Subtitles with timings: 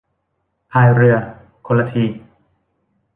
[0.71, 1.15] พายเรือ
[1.67, 2.05] คนละที